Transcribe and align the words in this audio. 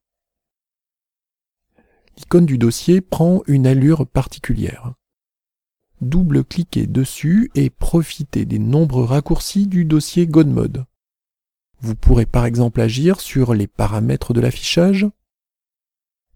L'icône 2.18 2.46
du 2.46 2.58
dossier 2.58 3.02
prend 3.02 3.42
une 3.48 3.68
allure 3.68 4.08
particulière. 4.08 4.94
Double-cliquez 6.02 6.88
dessus 6.88 7.52
et 7.56 7.70
profitez 7.70 8.46
des 8.46 8.60
nombreux 8.60 9.04
raccourcis 9.04 9.68
du 9.68 9.84
dossier 9.86 10.28
GoDmode. 10.28 10.86
Vous 11.80 11.96
pourrez 11.96 12.26
par 12.26 12.46
exemple 12.46 12.80
agir 12.80 13.20
sur 13.20 13.54
les 13.54 13.68
paramètres 13.68 14.34
de 14.34 14.42
l'affichage, 14.42 15.08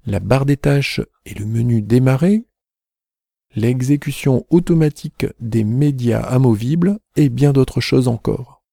la 0.05 0.19
barre 0.19 0.45
des 0.45 0.57
tâches 0.57 1.01
et 1.25 1.33
le 1.33 1.45
menu 1.45 1.81
Démarrer, 1.81 2.45
l'exécution 3.55 4.45
automatique 4.49 5.25
des 5.39 5.63
médias 5.63 6.21
amovibles 6.21 6.99
et 7.15 7.29
bien 7.29 7.53
d'autres 7.53 7.81
choses 7.81 8.07
encore. 8.07 8.63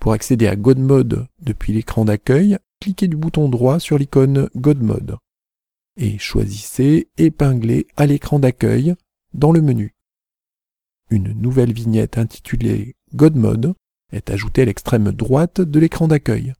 Pour 0.00 0.12
accéder 0.12 0.46
à 0.46 0.56
GodMode 0.56 1.26
depuis 1.40 1.72
l'écran 1.72 2.04
d'accueil, 2.04 2.58
cliquez 2.80 3.08
du 3.08 3.16
bouton 3.16 3.48
droit 3.48 3.80
sur 3.80 3.98
l'icône 3.98 4.48
GodMode 4.54 5.16
et 5.96 6.18
choisissez 6.18 7.08
Épingler 7.16 7.86
à 7.96 8.06
l'écran 8.06 8.38
d'accueil 8.38 8.94
dans 9.32 9.52
le 9.52 9.62
menu. 9.62 9.94
Une 11.10 11.32
nouvelle 11.32 11.72
vignette 11.72 12.18
intitulée 12.18 12.96
GodMode 13.14 13.74
est 14.12 14.30
ajoutée 14.30 14.62
à 14.62 14.64
l'extrême 14.66 15.12
droite 15.12 15.60
de 15.60 15.80
l'écran 15.80 16.08
d'accueil 16.08 16.52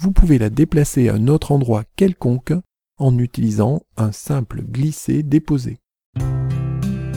vous 0.00 0.12
pouvez 0.12 0.38
la 0.38 0.48
déplacer 0.48 1.10
à 1.10 1.14
un 1.14 1.28
autre 1.28 1.52
endroit 1.52 1.84
quelconque 1.94 2.54
en 2.98 3.18
utilisant 3.18 3.82
un 3.98 4.12
simple 4.12 4.62
glisser-déposer. 4.62 5.78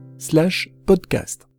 podcast. 0.86 1.49